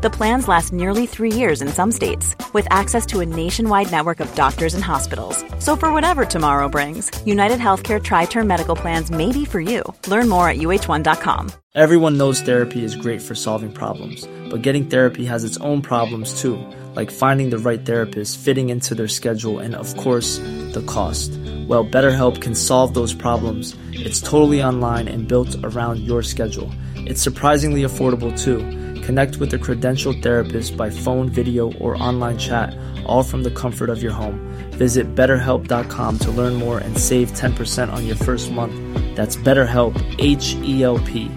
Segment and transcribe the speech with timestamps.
[0.00, 4.20] The plans last nearly three years in some states, with access to a nationwide network
[4.20, 5.44] of doctors and hospitals.
[5.58, 9.82] So, for whatever tomorrow brings, United Healthcare Tri Term Medical Plans may be for you.
[10.06, 11.50] Learn more at uh1.com.
[11.74, 16.40] Everyone knows therapy is great for solving problems, but getting therapy has its own problems
[16.40, 20.38] too, like finding the right therapist, fitting into their schedule, and of course,
[20.74, 21.32] the cost.
[21.66, 23.76] Well, BetterHelp can solve those problems.
[23.90, 26.70] It's totally online and built around your schedule.
[26.94, 28.60] It's surprisingly affordable too.
[29.08, 32.76] Connect with a credentialed therapist by phone, video, or online chat,
[33.06, 34.38] all from the comfort of your home.
[34.72, 38.74] Visit betterhelp.com to learn more and save 10% on your first month.
[39.16, 41.30] That's BetterHelp, H E L P.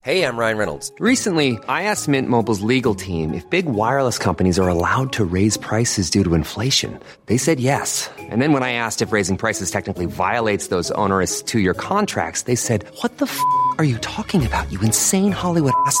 [0.00, 0.90] Hey, I'm Ryan Reynolds.
[0.98, 5.58] Recently, I asked Mint Mobile's legal team if big wireless companies are allowed to raise
[5.58, 6.98] prices due to inflation.
[7.26, 8.08] They said yes.
[8.16, 12.44] And then when I asked if raising prices technically violates those onerous two year contracts,
[12.44, 13.38] they said, What the f
[13.76, 16.00] are you talking about, you insane Hollywood ass?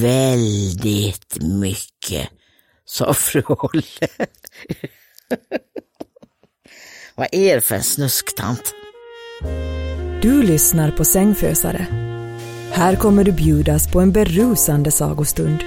[0.00, 2.28] Väldigt mycket,
[2.84, 3.82] sa fru Olle.
[7.14, 8.74] Vad är det för en snusktant?
[10.22, 11.86] Du lyssnar på Sängfösare.
[12.70, 15.64] Här kommer du bjudas på en berusande sagostund.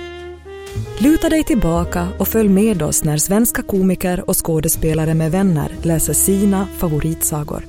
[1.00, 6.14] Luta dig tillbaka och följ med oss när svenska komiker och skådespelare med vänner läser
[6.14, 7.66] sina favoritsagor.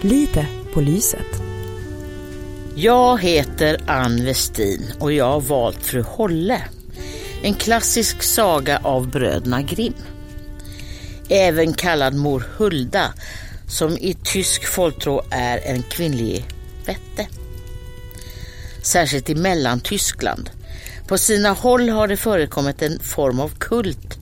[0.00, 1.51] Lite på lyset.
[2.76, 6.62] Jag heter Ann Westin och jag har valt Fru Holle.
[7.42, 9.94] En klassisk saga av bröderna Grimm.
[11.28, 13.12] Även kallad Mor Hulda,
[13.68, 16.44] som i tysk folktro är en kvinnlig
[16.86, 17.28] vätte.
[18.82, 20.50] Särskilt i Mellantyskland.
[21.06, 24.18] På sina håll har det förekommit en form av kult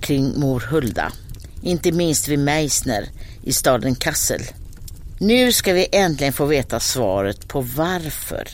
[0.00, 1.12] kring Mor Hulda.
[1.62, 3.08] Inte minst vid Meissner
[3.42, 4.42] i staden Kassel.
[5.18, 8.48] Nu ska vi äntligen få veta svaret på varför.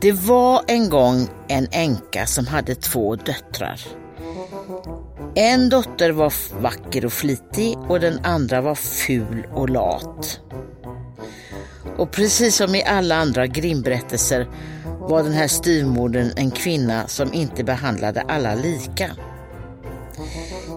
[0.00, 3.80] Det var en gång en änka som hade två döttrar.
[5.34, 10.40] En dotter var vacker och flitig och den andra var ful och lat.
[11.96, 14.48] Och precis som i alla andra Grimberättelser
[15.00, 19.10] var den här styvmodern en kvinna som inte behandlade alla lika.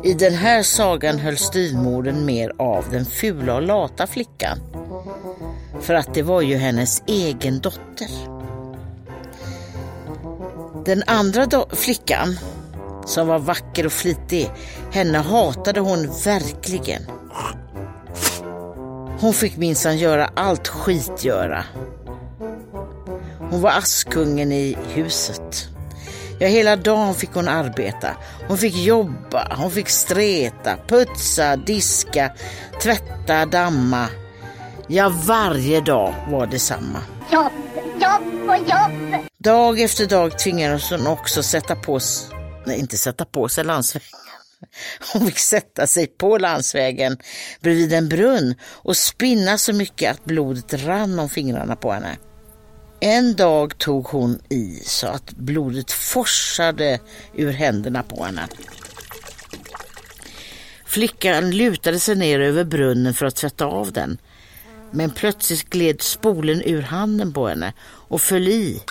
[0.04, 4.60] I den här sagan höll styvmodern mer av den fula och lata flickan.
[5.82, 8.08] För att det var ju hennes egen dotter.
[10.86, 12.40] Den andra do- flickan,
[13.06, 14.52] som var vacker och flitig,
[14.92, 17.02] henne hatade hon verkligen.
[19.20, 21.64] Hon fick minsann göra allt skitgöra.
[23.50, 25.70] Hon var askungen i huset.
[26.40, 28.18] Ja, hela dagen fick hon arbeta.
[28.48, 32.34] Hon fick jobba, hon fick streta, putsa, diska,
[32.82, 34.08] tvätta, damma.
[34.88, 37.00] Ja, varje dag var det samma.
[37.32, 37.52] Jobb,
[38.02, 39.22] jobb och jobb.
[39.38, 42.30] Dag efter dag tvingades hon också sätta på s-
[42.66, 44.08] nej, inte sätta på sig landsvägen.
[45.14, 47.18] Hon fick sätta sig på landsvägen
[47.62, 52.18] bredvid en brunn och spinna så mycket att blodet rann om fingrarna på henne.
[53.00, 57.00] En dag tog hon i så att blodet forsade
[57.34, 58.48] ur händerna på henne.
[60.86, 64.18] Flickan lutade sig ner över brunnen för att tvätta av den.
[64.92, 68.82] Men plötsligt gled spolen ur handen på henne och föll i.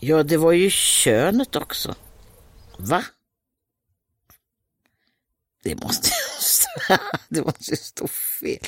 [0.00, 1.94] Ja, det var ju könet också.
[2.78, 3.04] Va?
[5.62, 6.10] Det måste,
[7.58, 8.58] ju stå fel.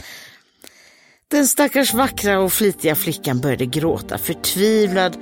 [1.30, 4.18] Den stackars vackra och flitiga flickan började gråta.
[4.18, 5.16] Förtvivlad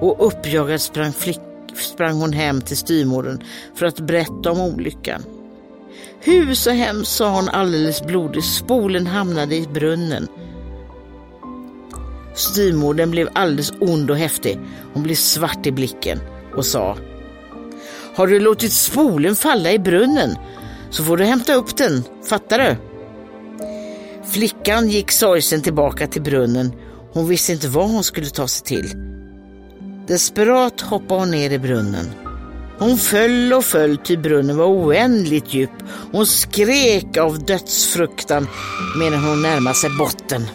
[0.00, 1.40] och uppjagad sprang, flick,
[1.74, 3.42] sprang hon hem till styvmodern
[3.74, 5.22] för att berätta om olyckan.
[6.20, 8.44] Hur så hemskt, sa hon alldeles blodig.
[8.44, 10.28] Spolen hamnade i brunnen.
[12.34, 14.58] Styrmodern blev alldeles ond och häftig.
[14.92, 16.20] Hon blev svart i blicken
[16.56, 16.96] och sa
[18.14, 20.36] Har du låtit spolen falla i brunnen
[20.90, 22.89] så får du hämta upp den, fattar du?
[24.30, 26.72] Flickan gick sorgsen tillbaka till brunnen.
[27.12, 28.92] Hon visste inte vad hon skulle ta sig till.
[30.06, 32.10] Desperat hoppade hon ner i brunnen.
[32.78, 35.70] Hon föll och föll till brunnen var oändligt djup.
[36.12, 38.48] Hon skrek av dödsfruktan
[38.98, 40.46] medan hon närmade sig botten.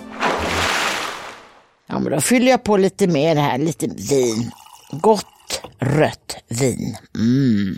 [1.88, 4.52] Ja, men då fyller jag på lite mer här, lite vin.
[4.92, 6.98] Gott rött vin.
[7.16, 7.78] Mm.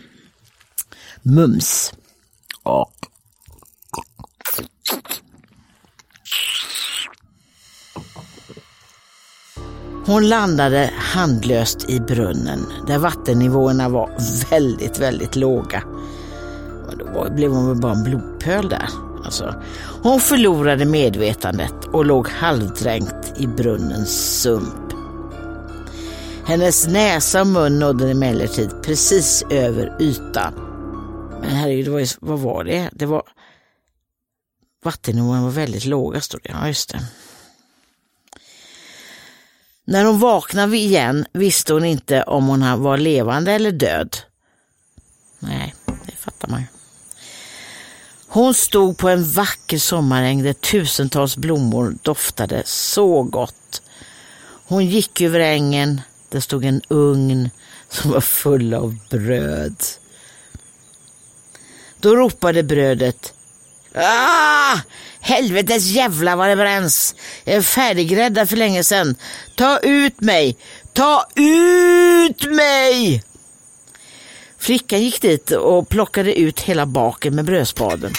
[1.21, 1.93] Mums.
[2.63, 2.93] Och
[10.07, 14.09] Hon landade handlöst i brunnen där vattennivåerna var
[14.49, 15.83] väldigt, väldigt låga.
[16.87, 18.89] Och då blev hon väl bara en blodpöl där.
[19.25, 19.55] Alltså,
[20.03, 24.93] hon förlorade medvetandet och låg halvdränkt i brunnens sump.
[26.45, 30.53] Hennes näsa och mun nådde emellertid precis över ytan.
[31.41, 32.89] Men herregud, vad, vad var det?
[32.93, 33.23] Det var
[34.83, 36.49] vattennivån var väldigt låga, stod det.
[36.49, 36.99] Ja, just det.
[39.89, 44.17] När hon vaknade igen visste hon inte om hon var levande eller död.
[45.39, 46.65] Nej, det fattar man ju.
[48.27, 53.81] Hon stod på en vacker sommaräng där tusentals blommor doftade så gott.
[54.67, 57.49] Hon gick över ängen, där stod en ugn
[57.89, 59.83] som var full av bröd.
[61.99, 63.33] Då ropade brödet
[63.97, 64.79] Ah!
[65.19, 67.15] Helvetes jävla vad det bränns.
[67.43, 69.15] Jag är färdiggräddad för länge sedan.
[69.55, 70.57] Ta ut mig!
[70.93, 73.23] Ta ut mig!
[74.57, 78.13] Flickan gick dit och plockade ut hela baken med brödspaden.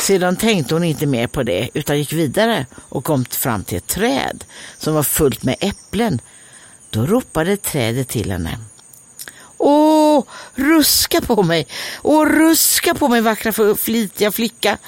[0.00, 3.86] Sedan tänkte hon inte mer på det utan gick vidare och kom fram till ett
[3.86, 4.44] träd
[4.78, 6.20] som var fullt med äpplen.
[6.90, 8.58] Då ropade trädet till henne.
[9.62, 10.24] Åh,
[10.54, 11.66] ruska på mig!
[12.02, 14.78] Åh, ruska på mig vackra flitiga flicka!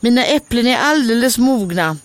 [0.00, 1.96] Mina äpplen är alldeles mogna.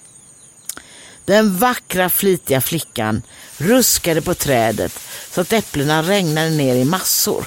[1.26, 3.22] Den vackra flitiga flickan
[3.58, 5.00] ruskade på trädet
[5.32, 7.46] så att äpplena regnade ner i massor.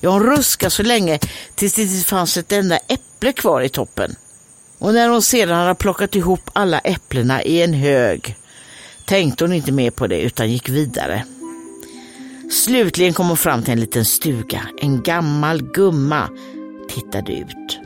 [0.00, 1.18] Ja, hon ruskade så länge
[1.54, 4.16] tills det inte fanns ett enda äpple kvar i toppen.
[4.78, 8.36] Och när hon sedan hade plockat ihop alla äpplena i en hög
[9.04, 11.24] tänkte hon inte mer på det utan gick vidare.
[12.50, 14.68] Slutligen kom hon fram till en liten stuga.
[14.80, 16.28] En gammal gumma
[16.88, 17.78] tittade ut.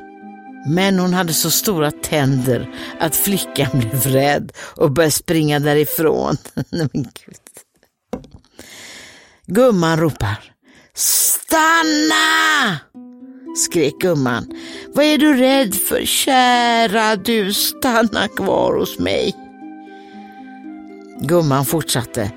[0.66, 6.36] Men hon hade så stora tänder att flickan blev rädd och började springa därifrån.
[9.46, 10.52] Gumman ropar.
[10.94, 12.80] Stanna!
[13.56, 14.46] skrek gumman.
[14.94, 16.04] Vad är du rädd för?
[16.04, 19.34] Kära du, stanna kvar hos mig.
[21.20, 22.32] Gumman fortsatte.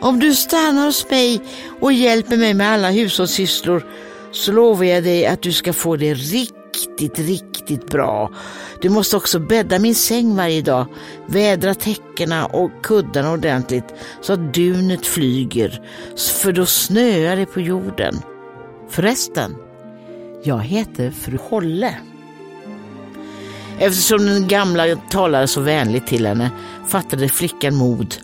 [0.00, 1.40] Om du stannar hos mig
[1.80, 3.86] och hjälper mig med alla hushållssysslor
[4.32, 8.30] så lovar jag dig att du ska få det riktigt, riktigt bra.
[8.80, 10.86] Du måste också bädda min säng varje dag,
[11.26, 15.82] vädra täckena och kuddarna ordentligt så att dunet flyger,
[16.42, 18.14] för då snöar det på jorden.
[18.90, 19.56] Förresten,
[20.42, 21.94] jag heter fru Holle.
[23.78, 26.50] Eftersom den gamla talade så vänligt till henne
[26.88, 28.14] fattade flickan mod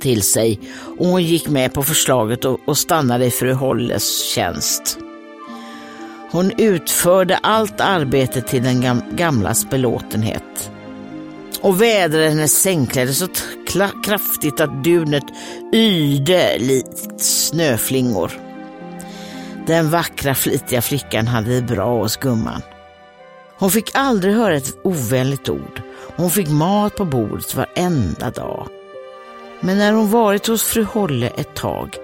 [0.00, 0.60] till sig
[0.98, 4.98] och hon gick med på förslaget och, och stannade i fru Holles tjänst.
[6.30, 10.70] Hon utförde allt arbete till den gam gamlas belåtenhet
[11.60, 13.28] och vädrade hennes sängkläder så
[14.04, 15.24] kraftigt att dunet
[15.72, 18.32] yrde likt snöflingor.
[19.66, 22.62] Den vackra flitiga flickan hade det bra hos gumman.
[23.58, 25.82] Hon fick aldrig höra ett ovänligt ord.
[26.16, 28.68] Hon fick mat på bordet varenda dag.
[29.60, 31.96] Men när hon varit hos fru Holle ett tag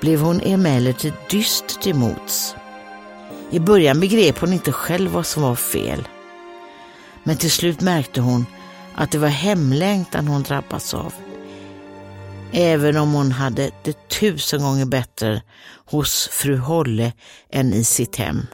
[0.00, 2.54] blev hon emellertid dyst till mots.
[3.50, 6.08] I början begrep hon inte själv vad som var fel.
[7.24, 8.46] Men till slut märkte hon
[8.94, 11.12] att det var hemlängtan hon drabbats av.
[12.52, 15.42] Även om hon hade det tusen gånger bättre
[15.86, 17.12] hos fru Holle
[17.50, 18.46] än i sitt hem,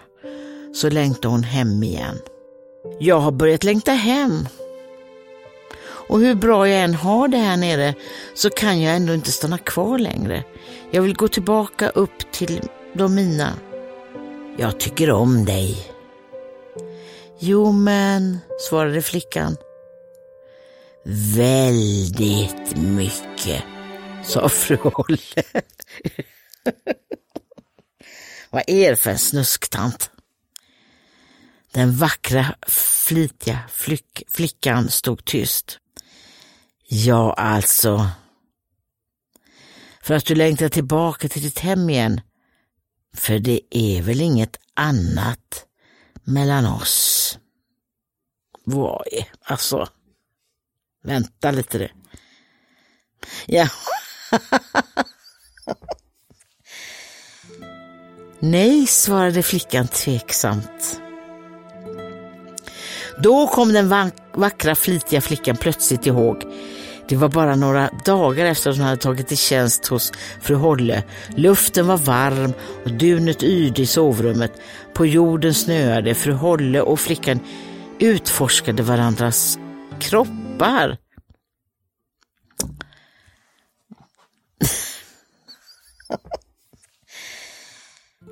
[0.74, 2.18] så längtade hon hem igen.
[3.00, 4.48] Jag har börjat längta hem,
[6.12, 7.94] och hur bra jag än har det här nere
[8.34, 10.44] så kan jag ändå inte stanna kvar längre.
[10.90, 12.60] Jag vill gå tillbaka upp till
[12.94, 13.58] de mina.
[14.58, 15.90] Jag tycker om dig.
[17.38, 19.56] Jo men, svarade flickan.
[21.36, 23.62] Väldigt mycket,
[24.24, 25.18] sa fru Holle.
[28.50, 30.10] Vad är det för en snusktant?
[31.72, 35.78] Den vackra, flitiga flick, flickan stod tyst.
[36.94, 38.10] Ja, alltså.
[40.02, 42.20] För att du längtar tillbaka till ditt hem igen.
[43.14, 45.66] För det är väl inget annat
[46.24, 47.38] mellan oss.
[48.64, 49.88] Vad är, alltså.
[51.02, 51.88] Vänta lite du.
[53.46, 53.68] Ja.
[58.38, 61.00] Nej, svarade flickan tveksamt.
[63.18, 66.51] Då kom den vackra flitiga flickan plötsligt ihåg.
[67.12, 71.02] Det var bara några dagar efter att hon hade tagit i tjänst hos fru Holle.
[71.36, 72.52] Luften var varm
[72.84, 74.52] och dunet yrde i sovrummet.
[74.94, 76.14] På jorden snöade.
[76.14, 77.40] Fru Holle och flickan
[77.98, 79.58] utforskade varandras
[80.00, 80.98] kroppar.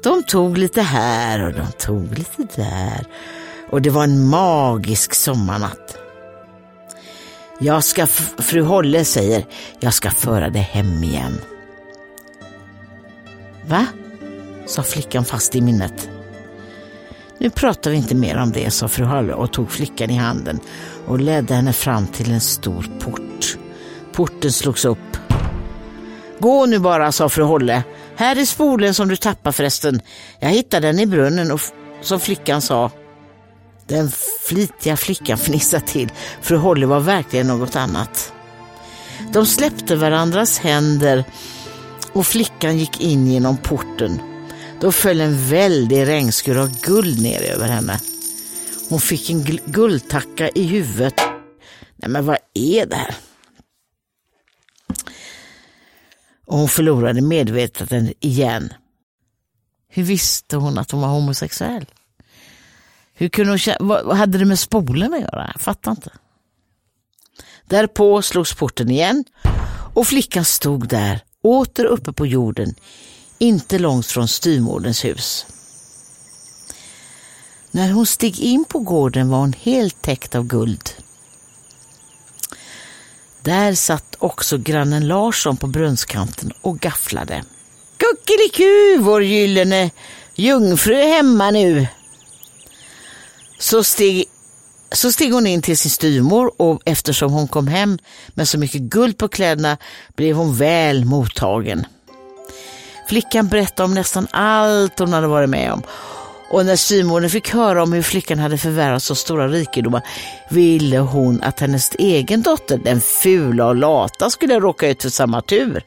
[0.02, 3.06] De tog lite här och de tog lite där
[3.70, 5.99] och det var en magisk sommarnatt.
[7.62, 8.06] Jag ska,
[8.38, 9.44] fru Holle säger,
[9.80, 11.40] jag ska föra dig hem igen.
[13.66, 13.86] Va?
[14.66, 16.08] sa flickan fast i minnet.
[17.38, 20.60] Nu pratar vi inte mer om det, sa fru Holle och tog flickan i handen
[21.06, 23.58] och ledde henne fram till en stor port.
[24.12, 25.16] Porten slogs upp.
[26.38, 27.82] Gå nu bara, sa fru Holle.
[28.16, 30.00] Här är spolen som du tappade förresten.
[30.38, 31.60] Jag hittade den i brunnen och
[32.00, 32.90] som flickan sa.
[33.90, 34.10] Den
[34.42, 36.12] flitiga flickan fnissade till.
[36.40, 38.32] Fru Holly var verkligen något annat.
[39.32, 41.24] De släppte varandras händer
[42.12, 44.20] och flickan gick in genom porten.
[44.80, 48.00] Då föll en väldig regnskur av guld ner över henne.
[48.88, 51.20] Hon fick en guldtacka i huvudet.
[51.96, 53.14] Nej men vad är det här?
[56.46, 58.72] Och hon förlorade medvetandet igen.
[59.88, 61.86] Hur visste hon att hon var homosexuell?
[63.20, 65.50] Hur kunde hon vad hade det med spolen att göra?
[65.52, 66.10] Jag fattar inte.
[67.64, 69.24] Därpå slogs porten igen
[69.94, 72.74] och flickan stod där, åter uppe på jorden,
[73.38, 75.46] inte långt från styrmordens hus.
[77.70, 80.90] När hon steg in på gården var hon helt täckt av guld.
[83.42, 87.44] Där satt också grannen Larsson på brunnskanten och gafflade.
[87.96, 89.90] Kuckeliku, vår gyllene
[90.34, 91.86] jungfru är hemma nu,
[93.60, 94.24] så steg,
[94.92, 97.98] så steg hon in till sin styrmor och eftersom hon kom hem
[98.28, 99.76] med så mycket guld på kläderna
[100.16, 101.86] blev hon väl mottagen.
[103.08, 105.82] Flickan berättade om nästan allt hon hade varit med om
[106.50, 110.02] och när styvmodern fick höra om hur flickan hade förvärvat så stora rikedomar
[110.50, 115.42] ville hon att hennes egen dotter, den fula och lata, skulle råka ut för samma
[115.42, 115.84] tur.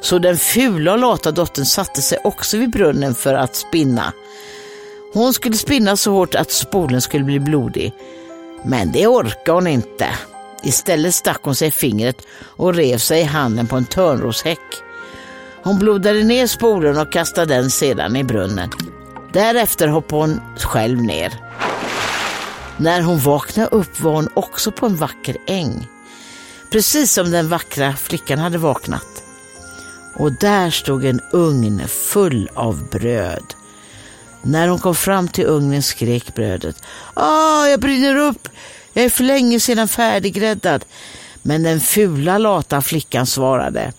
[0.00, 4.12] Så den fula och lata dottern satte sig också vid brunnen för att spinna.
[5.12, 7.92] Hon skulle spinna så hårt att spolen skulle bli blodig.
[8.64, 10.08] Men det orkade hon inte.
[10.62, 14.58] Istället stack hon sig i fingret och rev sig i handen på en törnroshäck.
[15.62, 18.70] Hon blodade ner spolen och kastade den sedan i brunnen.
[19.32, 21.34] Därefter hoppade hon själv ner.
[22.76, 25.88] När hon vaknade upp var hon också på en vacker äng.
[26.70, 29.22] Precis som den vackra flickan hade vaknat.
[30.16, 33.54] Och där stod en ugn full av bröd.
[34.42, 36.82] När hon kom fram till ugnen skrek brödet.
[37.14, 38.48] Ah, jag brinner upp!
[38.92, 40.84] Jag är för länge sedan färdiggräddad.
[41.42, 43.92] Men den fula lata flickan svarade.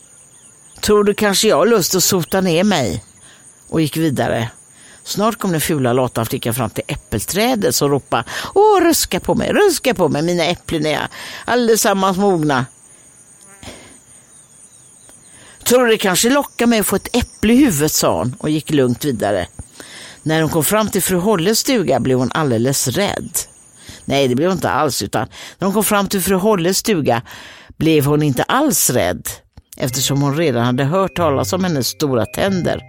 [0.81, 3.03] Tror du kanske jag har lust att sota ner mig?
[3.69, 4.49] Och gick vidare.
[5.03, 8.23] Snart kom den fula lata flickan fram till äppelträdet och ropade.
[8.55, 11.07] Åh, ruska på mig, ruska på mig, mina äpplen är
[11.45, 12.65] allesammans mogna.
[15.63, 18.49] Tror du det kanske lockar mig att få ett äpple i huvudet, sa hon och
[18.49, 19.47] gick lugnt vidare.
[20.23, 23.29] När hon kom fram till fru Holles stuga blev hon alldeles rädd.
[24.05, 25.27] Nej, det blev hon inte alls, utan
[25.59, 27.21] när hon kom fram till fru Holles stuga
[27.77, 29.27] blev hon inte alls rädd
[29.77, 32.81] eftersom hon redan hade hört talas om hennes stora tänder.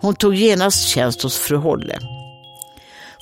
[0.00, 1.98] Hon tog genast tjänst hos fru Holle.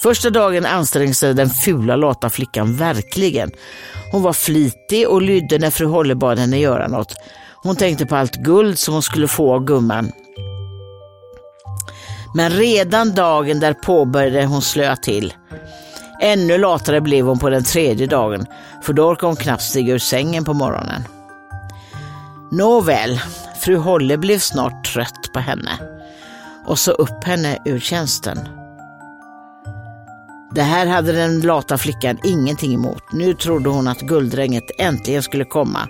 [0.02, 3.50] Första dagen ansträngde sig den fula lata flickan verkligen.
[4.12, 7.14] Hon var flitig och lydde när fru Holle bad henne göra något.
[7.62, 10.12] Hon tänkte på allt guld som hon skulle få av gumman.
[12.38, 15.34] Men redan dagen där började hon slöa till.
[16.20, 18.46] Ännu latare blev hon på den tredje dagen,
[18.82, 21.02] för då orkade hon knappt stiga ur sängen på morgonen.
[22.52, 23.20] Nåväl,
[23.60, 25.70] fru Holle blev snart trött på henne
[26.66, 28.38] och så upp henne ur tjänsten.
[30.54, 33.12] Det här hade den lata flickan ingenting emot.
[33.12, 35.88] Nu trodde hon att guldregnet äntligen skulle komma.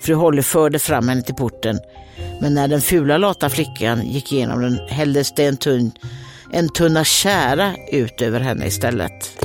[0.00, 1.78] Fru Holle förde fram henne till porten
[2.40, 5.92] men när den fula lata flickan gick igenom den hälldes det en tunn
[6.52, 9.44] en tunna kära ut över henne istället.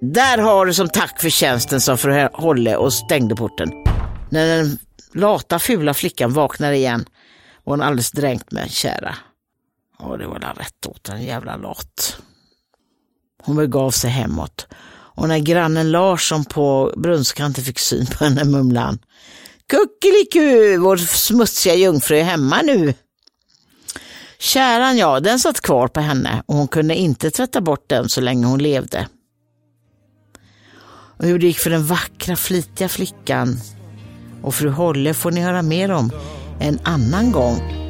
[0.00, 3.70] Där har du som tack för tjänsten, sa fru Holle och stängde porten.
[4.30, 4.78] När den
[5.12, 7.04] lata fula flickan vaknade igen
[7.64, 9.14] var hon alldeles dränkt med kära.
[9.98, 12.18] Ja, det var la rätt åt en jävla lat.
[13.42, 14.66] Hon begav sig hemåt
[15.16, 18.98] och när grannen Larsson på brunnskanten fick syn på henne mumlade han.
[19.68, 22.94] Kuckeliku, vår smutsiga jungfru är hemma nu.
[24.38, 28.20] Käran ja, den satt kvar på henne och hon kunde inte tvätta bort den så
[28.20, 29.08] länge hon levde.
[31.18, 33.56] Och hur det gick för den vackra, flitiga flickan
[34.42, 36.10] och fru Holle får ni höra mer om
[36.60, 37.85] en annan gång.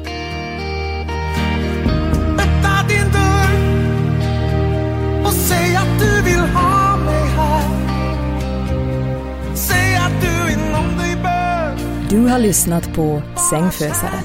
[12.09, 14.19] Du har lyssnat på Sängfösare.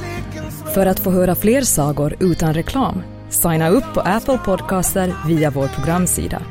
[0.75, 5.69] För att få höra fler sagor utan reklam, signa upp på Apple Podcaster via vår
[5.69, 6.43] programsida.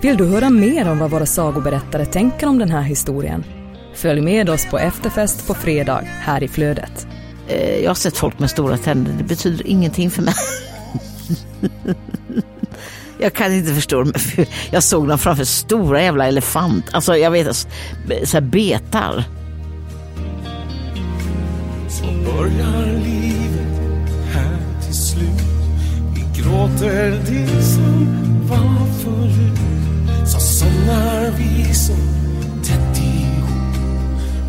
[0.00, 3.44] Vill du höra mer om vad våra sagoberättare tänker om den här historien?
[3.94, 7.06] Följ med oss på efterfest på fredag här i flödet.
[7.48, 10.34] Eh, jag har sett folk med stora tänder, det betyder ingenting för mig.
[13.18, 17.56] Jag kan inte förstå det, jag såg dem framför stora jävla elefant, alltså jag vet,
[17.56, 17.66] så
[18.32, 19.24] här betar.
[22.36, 25.42] Börjar livet här till slut.
[26.14, 28.06] Vi gråter det som
[28.48, 29.58] var förut.
[30.26, 31.92] Så somnar vi så
[32.64, 33.76] tätt ihop.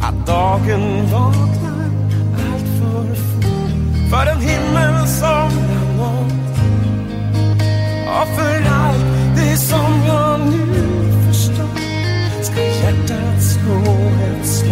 [0.02, 1.90] Att dagen vaknar
[2.34, 4.10] allt för fort.
[4.10, 6.60] För en himmel som jag nått.
[8.08, 10.66] Och för allt det som jag nu
[11.28, 11.78] förstår.
[12.42, 13.96] Ska hjärtat slå
[14.28, 14.67] ett slag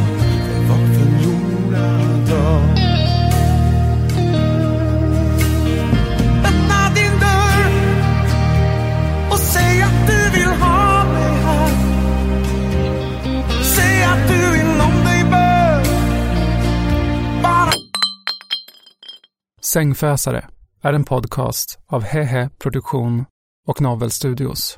[19.75, 20.45] Sängfösare
[20.81, 23.25] är en podcast av Hehe Produktion
[23.67, 24.77] och Novel Studios.